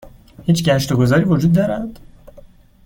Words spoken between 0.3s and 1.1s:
هیچ گشت و